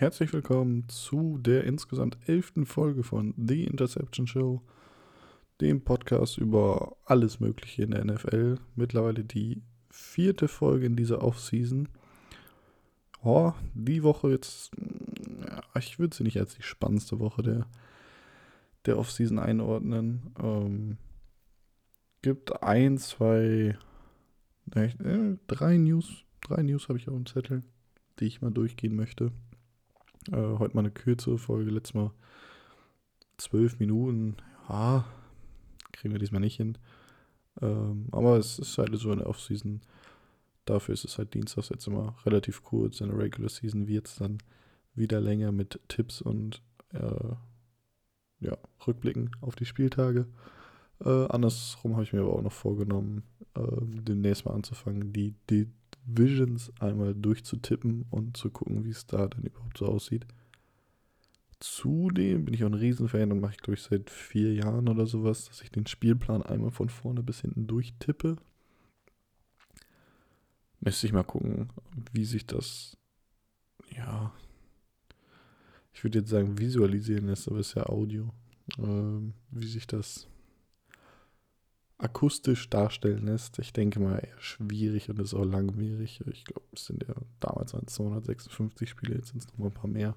[0.00, 4.62] herzlich willkommen zu der insgesamt elften Folge von The Interception Show,
[5.60, 8.58] dem Podcast über alles Mögliche in der NFL.
[8.76, 11.88] Mittlerweile die vierte Folge in dieser Offseason.
[13.24, 14.70] Oh, die Woche jetzt,
[15.76, 17.66] ich würde sie nicht als die spannendste Woche der,
[18.86, 20.32] der Offseason einordnen.
[20.40, 20.98] Ähm,
[22.22, 23.76] gibt ein, zwei,
[24.76, 27.64] äh, drei News, drei News habe ich auf dem Zettel,
[28.20, 29.32] die ich mal durchgehen möchte.
[30.32, 32.10] Äh, heute mal eine kürzere Folge, letztes Mal
[33.38, 34.36] zwölf Minuten.
[34.68, 35.06] Ja,
[35.92, 36.76] kriegen wir diesmal nicht hin.
[37.60, 39.80] Ähm, aber es ist halt so in der Offseason.
[40.64, 43.00] Dafür ist es halt Dienstags jetzt immer relativ kurz.
[43.00, 44.38] In der Regular Season wird es dann
[44.94, 47.34] wieder länger mit Tipps und äh,
[48.40, 50.26] ja, Rückblicken auf die Spieltage.
[51.04, 53.22] Äh, andersrum habe ich mir aber auch noch vorgenommen,
[53.54, 55.68] äh, demnächst mal anzufangen, die, die
[56.04, 60.26] Visions einmal durchzutippen und zu gucken, wie es da dann überhaupt so aussieht.
[61.60, 65.06] Zudem bin ich auch ein Riesenfan und mache ich, glaube ich, seit vier Jahren oder
[65.06, 68.36] sowas, dass ich den Spielplan einmal von vorne bis hinten durchtippe.
[70.80, 71.70] Müsste ich mal gucken,
[72.12, 72.96] wie sich das,
[73.90, 74.32] ja,
[75.92, 78.32] ich würde jetzt sagen, visualisieren lässt, aber es ist ja Audio.
[78.78, 80.28] Ähm, wie sich das
[81.98, 83.58] akustisch darstellen lässt.
[83.58, 86.22] Ich denke mal eher schwierig und ist auch langwierig.
[86.30, 89.90] Ich glaube, es sind ja damals waren 256 Spiele, jetzt sind es nochmal ein paar
[89.90, 90.16] mehr.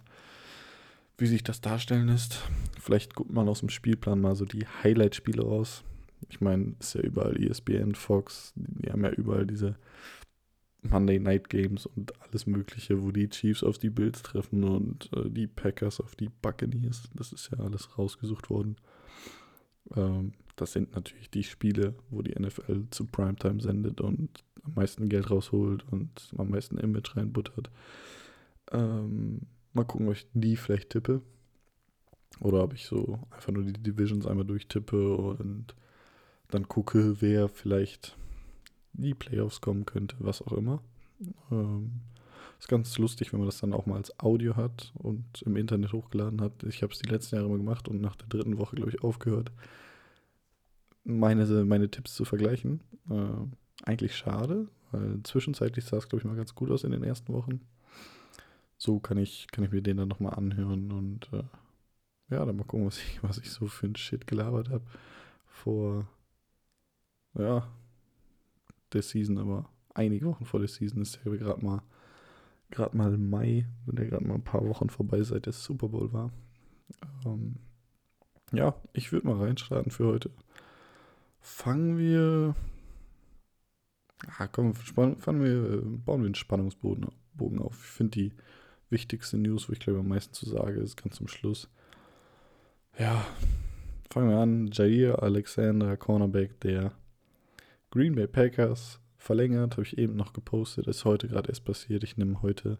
[1.17, 2.41] Wie sich das darstellen lässt.
[2.79, 5.83] Vielleicht guckt man aus dem Spielplan mal so die Highlight-Spiele raus.
[6.29, 9.75] Ich meine, ist ja überall ESPN, Fox, die haben ja überall diese
[10.83, 15.29] Monday Night Games und alles Mögliche, wo die Chiefs auf die Bills treffen und äh,
[15.29, 17.03] die Packers auf die Buccaneers.
[17.13, 18.77] Das ist ja alles rausgesucht worden.
[19.95, 25.09] Ähm, das sind natürlich die Spiele, wo die NFL zu Primetime sendet und am meisten
[25.09, 27.71] Geld rausholt und am meisten Image reinbuttert.
[28.71, 31.23] Ähm, mal gucken, ob ich die vielleicht tippe.
[32.39, 35.75] Oder ob ich so einfach nur die Divisions einmal durchtippe und
[36.49, 38.15] dann gucke, wer vielleicht
[38.93, 40.83] die Playoffs kommen könnte, was auch immer.
[41.51, 42.01] Ähm,
[42.59, 45.91] ist ganz lustig, wenn man das dann auch mal als Audio hat und im Internet
[45.91, 46.63] hochgeladen hat.
[46.63, 49.03] Ich habe es die letzten Jahre immer gemacht und nach der dritten Woche, glaube ich,
[49.03, 49.51] aufgehört
[51.03, 52.81] meine, meine Tipps zu vergleichen.
[53.09, 57.03] Äh, eigentlich schade, weil zwischenzeitlich sah es, glaube ich, mal ganz gut aus in den
[57.03, 57.61] ersten Wochen.
[58.77, 61.43] So kann ich, kann ich mir den dann nochmal anhören und äh,
[62.31, 64.83] ja, dann mal gucken, was ich, was ich so für ein Shit gelabert habe
[65.45, 66.07] vor,
[67.37, 67.67] ja,
[68.93, 71.81] der Season, aber einige Wochen vor der Season ist ja gerade mal,
[72.71, 76.11] gerade mal Mai, sind ja gerade mal ein paar Wochen vorbei, seit der Super Bowl
[76.13, 76.31] war.
[77.25, 77.57] Ähm,
[78.53, 80.31] ja, ich würde mal reinstarten für heute
[81.41, 82.55] fangen wir.
[84.37, 87.07] Ah, komm, fangen wir, bauen wir einen Spannungsbogen
[87.59, 87.83] auf.
[87.83, 88.33] Ich finde die
[88.89, 91.69] wichtigste News, wo ich glaube am meisten zu sagen, ist ganz zum Schluss.
[92.99, 93.25] Ja,
[94.11, 94.69] fangen wir an.
[94.71, 96.91] Jair Alexander, Cornerback der
[97.89, 102.03] Green Bay Packers, verlängert, habe ich eben noch gepostet, ist heute gerade erst passiert.
[102.03, 102.77] Ich nehme heute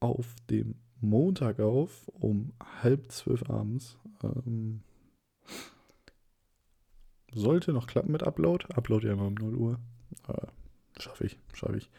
[0.00, 2.52] auf dem Montag auf, um
[2.82, 3.98] halb zwölf abends.
[4.22, 4.82] Ähm,
[7.34, 8.66] sollte noch klappen mit Upload.
[8.74, 9.78] Upload ja immer um 0 Uhr.
[10.28, 11.90] Äh, schaffe ich, schaffe ich.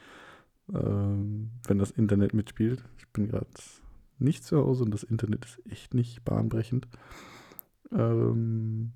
[0.74, 2.84] Ähm, wenn das Internet mitspielt.
[2.98, 3.48] Ich bin gerade
[4.20, 6.88] nicht zu Hause und das Internet ist echt nicht bahnbrechend.
[7.92, 8.94] Ähm,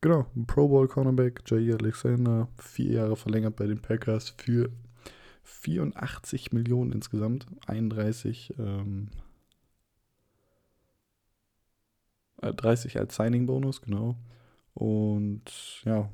[0.00, 4.70] genau, Pro Bowl Cornerback Jair Alexander, vier Jahre verlängert bei den Packers für
[5.44, 9.08] 84 Millionen insgesamt, 31, ähm,
[12.40, 14.16] 30 äh, als Signing-Bonus, genau.
[14.78, 16.08] Und ja,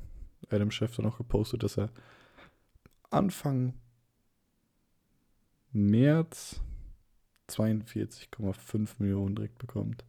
[0.49, 1.91] Adam Schefter noch gepostet, dass er
[3.11, 3.75] Anfang
[5.71, 6.61] März
[7.47, 10.03] 42,5 Millionen direkt bekommt.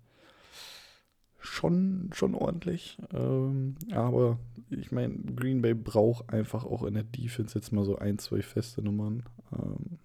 [1.38, 2.98] Schon, schon ordentlich.
[3.12, 4.38] Ähm, aber
[4.70, 8.40] ich meine, Green Bay braucht einfach auch in der Defense jetzt mal so ein, zwei
[8.40, 9.24] feste Nummern.
[9.52, 9.98] Ähm,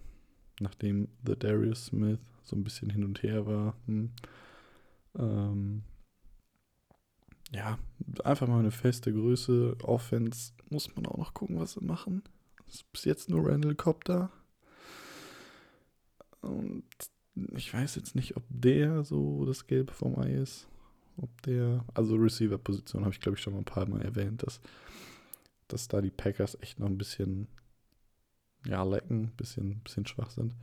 [0.59, 3.75] nachdem The Darius Smith so ein bisschen hin und her war.
[3.85, 4.11] Hm.
[5.17, 5.83] Ähm,
[7.51, 7.77] ja,
[8.23, 9.77] einfach mal eine feste Größe.
[9.83, 12.23] Offense muss man auch noch gucken, was sie machen.
[12.67, 14.31] Ist bis jetzt nur Randall Cobb da.
[16.41, 16.85] Und
[17.55, 20.67] ich weiß jetzt nicht, ob der so das Gelbe vom Ei ist.
[21.17, 24.61] Ob der, also Receiver-Position habe ich glaube ich schon mal ein paar Mal erwähnt, dass,
[25.67, 27.47] dass da die Packers echt noch ein bisschen,
[28.65, 30.55] ja, lecken, ein bisschen, bisschen schwach sind.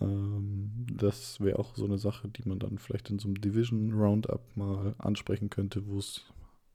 [0.00, 3.92] Ähm, das wäre auch so eine Sache, die man dann vielleicht in so einem Division
[3.92, 6.24] Roundup mal ansprechen könnte, wo es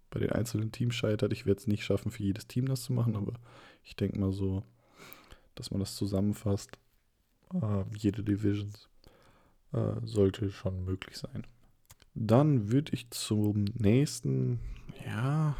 [0.09, 1.33] bei den einzelnen Teams scheitert.
[1.33, 3.33] Ich werde es nicht schaffen, für jedes Team das zu machen, aber
[3.83, 4.63] ich denke mal so,
[5.55, 6.77] dass man das zusammenfasst.
[7.53, 8.71] Äh, jede Division.
[9.73, 11.47] Äh, sollte schon möglich sein.
[12.13, 14.59] Dann würde ich zum nächsten,
[15.03, 15.55] ja,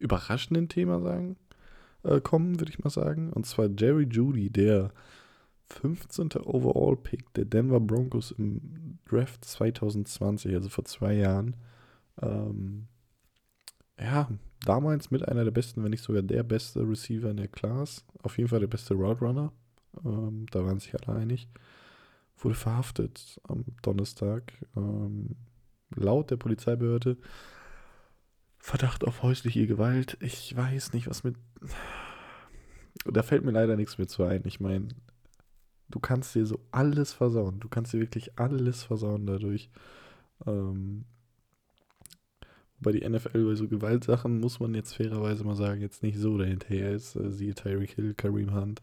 [0.00, 1.36] überraschenden Thema sagen,
[2.02, 3.32] äh, kommen, würde ich mal sagen.
[3.32, 4.92] Und zwar Jerry Judy, der
[5.76, 6.32] 15.
[6.32, 11.56] Overall-Pick der Denver Broncos im Draft 2020, also vor zwei Jahren.
[12.20, 12.86] Ähm,
[13.98, 14.28] ja,
[14.64, 18.04] damals mit einer der besten, wenn nicht sogar der beste Receiver in der Class.
[18.22, 19.52] Auf jeden Fall der beste Route Runner.
[20.04, 21.48] Ähm, da waren sich alle einig.
[22.38, 24.52] Wurde verhaftet am Donnerstag.
[24.76, 25.36] Ähm,
[25.94, 27.16] laut der Polizeibehörde.
[28.58, 30.16] Verdacht auf häusliche Gewalt.
[30.20, 31.36] Ich weiß nicht, was mit.
[33.04, 34.42] Da fällt mir leider nichts mehr zu ein.
[34.46, 34.88] Ich meine,
[35.88, 37.60] du kannst dir so alles versauen.
[37.60, 39.70] Du kannst dir wirklich alles versauen dadurch.
[40.46, 41.04] Ähm,
[42.80, 46.36] bei die NFL bei so Gewaltsachen muss man jetzt fairerweise mal sagen, jetzt nicht so
[46.36, 47.16] dahinterher ist.
[47.16, 48.82] Äh, siehe Tyreek Hill, Kareem Hunt.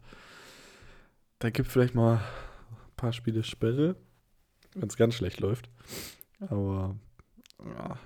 [1.38, 3.96] Da gibt vielleicht mal ein paar Spiele Sperre,
[4.74, 5.70] wenn es ganz schlecht läuft.
[6.40, 6.96] Aber
[7.64, 7.98] ja.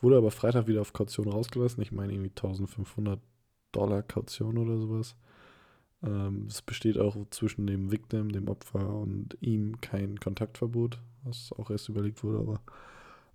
[0.00, 1.82] Wurde aber Freitag wieder auf Kaution rausgelassen.
[1.82, 3.18] Ich meine irgendwie 1500
[3.72, 5.16] Dollar Kaution oder sowas.
[6.02, 11.70] Ähm, es besteht auch zwischen dem Victim, dem Opfer und ihm kein Kontaktverbot, was auch
[11.70, 12.60] erst überlegt wurde, aber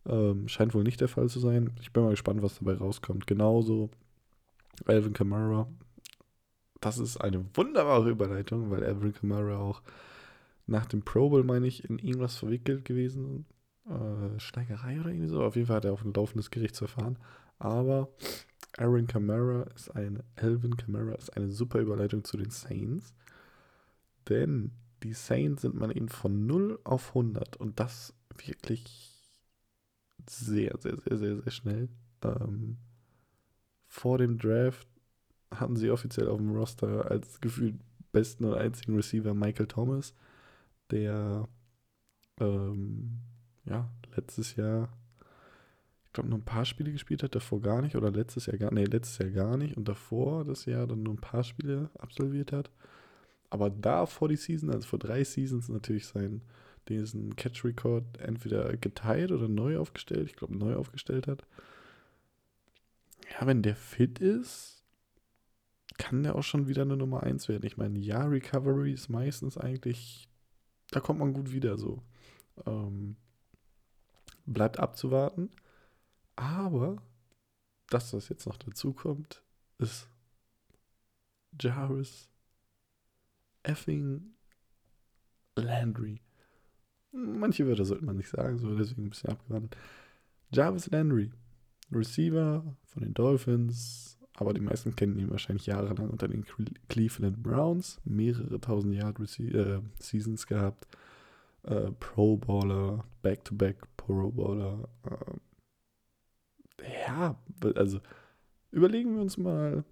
[0.06, 1.72] ähm, scheint wohl nicht der Fall zu sein.
[1.82, 3.28] Ich bin mal gespannt, was dabei rauskommt.
[3.28, 3.90] Genauso
[4.86, 5.68] Alvin Kamara.
[6.80, 9.82] Das ist eine wunderbare Überleitung, weil Alvin Kamara auch
[10.66, 13.46] nach dem Pro Bowl, meine ich, in irgendwas verwickelt gewesen.
[13.88, 15.44] Äh, Schlägerei oder irgendwie so.
[15.44, 17.18] Auf jeden Fall hat er auf ein laufendes Gerichtsverfahren.
[17.60, 18.10] Aber
[18.82, 23.14] Aaron Kamara ist eine, Alvin Kamara ist eine super Überleitung zu den Saints.
[24.28, 24.72] Denn
[25.04, 28.14] die Saints sind man eben von 0 auf 100 und das
[28.44, 29.12] wirklich
[30.28, 31.90] sehr, sehr, sehr, sehr, sehr schnell.
[32.24, 32.78] Ähm,
[33.88, 34.88] vor dem Draft
[35.52, 37.76] hatten sie offiziell auf dem Roster als gefühlt
[38.12, 40.14] besten und einzigen Receiver Michael Thomas,
[40.90, 41.48] der
[42.40, 43.20] ähm,
[43.66, 44.90] ja letztes Jahr,
[46.12, 48.74] ich glaube, nur ein paar Spiele gespielt hat, davor gar nicht, oder letztes Jahr gar,
[48.74, 52.52] nee, letztes Jahr gar nicht und davor das Jahr dann nur ein paar Spiele absolviert
[52.52, 52.70] hat.
[53.50, 56.42] Aber da vor die Season, also vor drei Seasons, natürlich sein
[56.90, 61.46] diesen Catch-Record entweder geteilt oder neu aufgestellt, ich glaube neu aufgestellt hat.
[63.32, 64.84] Ja, wenn der fit ist,
[65.98, 67.66] kann der auch schon wieder eine Nummer 1 werden.
[67.66, 70.28] Ich meine, ja, Recovery ist meistens eigentlich,
[70.90, 72.04] da kommt man gut wieder so.
[72.66, 73.16] Ähm,
[74.46, 75.50] bleibt abzuwarten.
[76.36, 77.02] Aber
[77.90, 79.44] das, was jetzt noch dazu kommt,
[79.78, 80.08] ist
[81.60, 82.30] Jarvis
[83.64, 84.34] effing
[85.56, 86.22] Landry.
[87.12, 89.76] Manche Wörter sollte man nicht sagen, so deswegen ein bisschen abgewandelt.
[90.52, 91.32] Jarvis Landry,
[91.92, 96.46] Receiver von den Dolphins, aber die meisten kennen ihn wahrscheinlich jahrelang unter den
[96.88, 100.88] Cleveland Browns, mehrere tausend Yard äh, Seasons gehabt,
[101.64, 104.90] äh, Pro Bowler, Back-to-Back -back Pro Bowler.
[105.04, 105.51] Äh,
[107.06, 107.36] ja,
[107.76, 108.00] also
[108.72, 109.84] überlegen wir uns mal,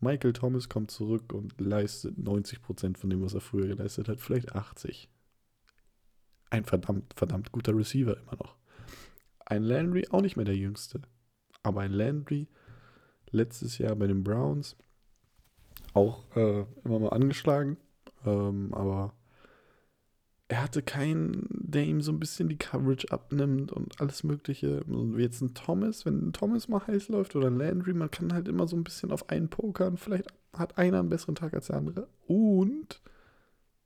[0.00, 4.54] Michael Thomas kommt zurück und leistet 90% von dem, was er früher geleistet hat, vielleicht
[4.54, 5.08] 80
[6.50, 8.56] ein verdammt, verdammt guter Receiver immer noch.
[9.44, 11.02] Ein Landry auch nicht mehr der jüngste.
[11.62, 12.48] Aber ein Landry
[13.30, 14.76] letztes Jahr bei den Browns
[15.94, 17.76] auch äh, immer mal angeschlagen.
[18.24, 19.14] Ähm, aber
[20.48, 24.82] er hatte keinen, der ihm so ein bisschen die Coverage abnimmt und alles Mögliche.
[24.84, 28.32] Und jetzt ein Thomas, wenn ein Thomas mal heiß läuft oder ein Landry, man kann
[28.32, 29.98] halt immer so ein bisschen auf einen pokern.
[29.98, 32.08] Vielleicht hat einer einen besseren Tag als der andere.
[32.26, 33.02] Und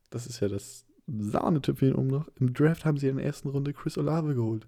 [0.09, 2.29] das ist ja das Sahnetüpfchen um noch.
[2.39, 4.65] Im Draft haben sie in der ersten Runde Chris Olave geholt.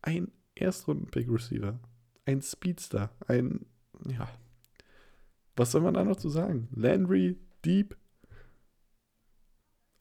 [0.00, 1.80] Ein Erstrunden-Pick-Receiver.
[2.24, 3.10] Ein Speedster.
[3.26, 3.66] Ein,
[4.08, 4.28] ja.
[5.56, 6.68] Was soll man da noch zu sagen?
[6.72, 7.96] Landry, Deep,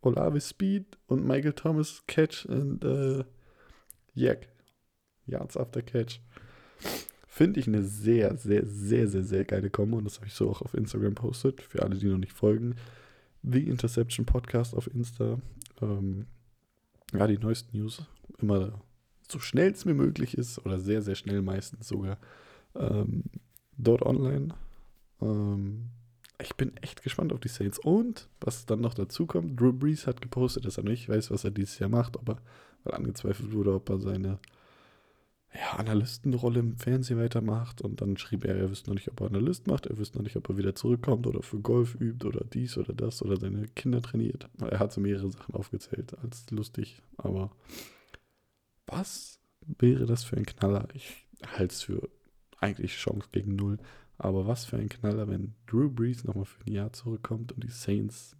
[0.05, 3.23] Olave Speed und Michael Thomas Catch und äh,
[4.13, 4.47] Yak.
[5.25, 6.19] Yards after Catch.
[7.27, 10.49] Finde ich eine sehr, sehr, sehr, sehr, sehr geile Kombo und das habe ich so
[10.49, 11.61] auch auf Instagram postet.
[11.61, 12.75] Für alle, die noch nicht folgen.
[13.43, 15.39] The Interception Podcast auf Insta.
[15.81, 16.27] Ähm,
[17.13, 18.03] ja, die neuesten News
[18.39, 18.81] immer
[19.27, 22.17] so schnell es mir möglich ist oder sehr, sehr schnell meistens sogar
[22.75, 23.23] ähm,
[23.77, 24.53] dort online.
[25.21, 25.89] Ähm,
[26.39, 27.79] ich bin echt gespannt auf die Saints.
[27.79, 31.43] Und was dann noch dazu kommt, Drew Brees hat gepostet, dass er nicht weiß, was
[31.43, 32.37] er dieses Jahr macht, aber
[32.83, 34.39] weil angezweifelt wurde, ob er seine
[35.53, 37.81] ja, Analystenrolle im Fernsehen weitermacht.
[37.81, 40.23] Und dann schrieb er, er wüsste noch nicht, ob er Analyst macht, er wüsste noch
[40.23, 43.67] nicht, ob er wieder zurückkommt oder für Golf übt oder dies oder das oder seine
[43.69, 44.49] Kinder trainiert.
[44.59, 47.01] Er hat so mehrere Sachen aufgezählt als lustig.
[47.17, 47.51] Aber
[48.87, 49.39] was
[49.79, 50.87] wäre das für ein Knaller?
[50.93, 52.09] Ich halte es für
[52.59, 53.77] eigentlich Chance gegen Null.
[54.17, 57.69] Aber was für ein Knaller, wenn Drew Brees nochmal für ein Jahr zurückkommt und die
[57.69, 58.35] Saints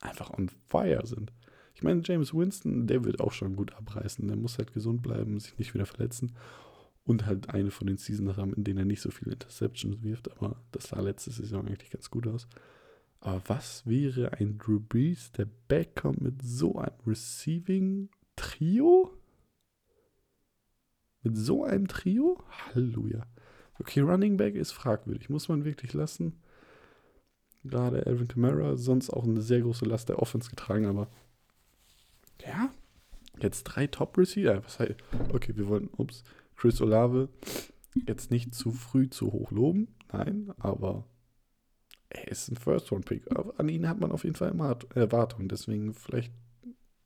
[0.00, 1.32] einfach on fire sind.
[1.74, 4.26] Ich meine, James Winston, der wird auch schon gut abreißen.
[4.26, 6.34] Der muss halt gesund bleiben, sich nicht wieder verletzen.
[7.04, 10.30] Und halt eine von den Seasons haben, in denen er nicht so viele Interceptions wirft.
[10.32, 12.48] Aber das sah letzte Saison eigentlich ganz gut aus.
[13.20, 19.14] Aber was wäre ein Drew Brees, der backkommt mit so einem Receiving-Trio?
[21.22, 22.42] Mit so einem Trio?
[22.48, 23.26] Halleluja.
[23.80, 26.40] Okay, Running Back ist fragwürdig, muss man wirklich lassen.
[27.64, 31.08] Gerade Alvin Kamara, sonst auch eine sehr große Last der Offense getragen, aber
[32.44, 32.70] ja,
[33.40, 34.64] jetzt drei Top-Receiver.
[34.64, 34.94] Was heißt,
[35.32, 36.22] okay, wir wollen, ups,
[36.56, 37.28] Chris Olave
[38.06, 41.04] jetzt nicht zu früh zu hoch loben, nein, aber
[42.10, 43.26] er ist ein First-Round-Pick.
[43.58, 44.54] An ihn hat man auf jeden Fall
[44.94, 46.32] Erwartungen, deswegen vielleicht,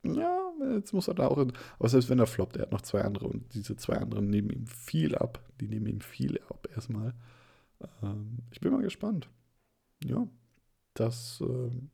[0.05, 0.42] ja,
[0.75, 3.02] jetzt muss er da auch, in, aber selbst wenn er floppt, er hat noch zwei
[3.02, 7.14] andere und diese zwei anderen nehmen ihm viel ab, die nehmen ihm viel ab erstmal.
[8.02, 9.28] Ähm, ich bin mal gespannt.
[10.04, 10.26] Ja,
[10.95, 11.90] das ähm,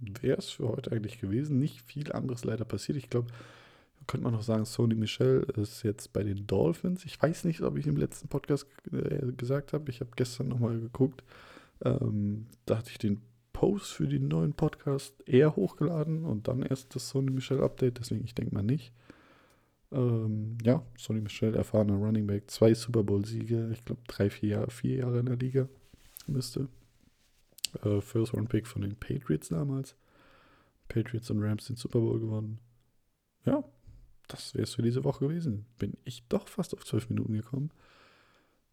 [0.00, 1.58] wäre es für heute eigentlich gewesen.
[1.58, 2.98] Nicht viel anderes leider passiert.
[2.98, 3.32] Ich glaube,
[4.06, 7.04] könnte man noch sagen, Sony Michel ist jetzt bei den Dolphins.
[7.04, 9.90] Ich weiß nicht, ob ich im letzten Podcast äh, gesagt habe.
[9.90, 11.24] Ich habe gestern nochmal geguckt.
[11.82, 13.22] Ähm, da hatte ich den
[13.64, 17.98] Post für den neuen Podcast eher hochgeladen und dann erst das Sony Michel Update.
[17.98, 18.92] Deswegen, ich denke mal nicht.
[19.90, 23.70] Ähm, ja, Sony Michel, erfahrener Running Back, zwei Super Bowl-Siege.
[23.72, 25.66] Ich glaube, drei, vier Jahre, vier Jahre in der Liga
[26.26, 26.68] müsste.
[27.82, 29.96] Äh, First Round Pick von den Patriots damals.
[30.88, 32.58] Patriots und Rams den Super Bowl gewonnen.
[33.46, 33.64] Ja,
[34.28, 35.64] das wäre es für diese Woche gewesen.
[35.78, 37.70] Bin ich doch fast auf zwölf Minuten gekommen.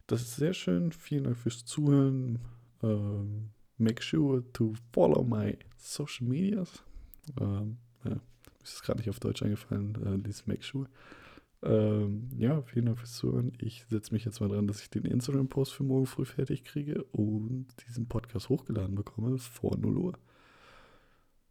[0.08, 0.92] Das ist sehr schön.
[0.92, 2.40] Vielen Dank fürs Zuhören.
[2.84, 6.84] Ähm, make sure to follow my social medias.
[7.40, 8.20] Ähm, ja,
[8.64, 10.88] ist es gerade nicht auf Deutsch eingefallen, äh, dieses Make sure.
[11.64, 13.54] Ähm, ja, vielen Dank fürs Zuhören.
[13.60, 17.04] Ich setze mich jetzt mal dran, dass ich den Instagram-Post für morgen früh fertig kriege
[17.12, 20.14] und diesen Podcast hochgeladen bekomme vor 0 Uhr.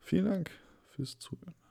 [0.00, 0.50] Vielen Dank
[0.88, 1.54] fürs Zuhören.